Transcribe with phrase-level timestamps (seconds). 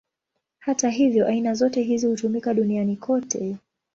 [0.59, 3.57] Hata hivyo, aina zote hizi hutumika duniani kote.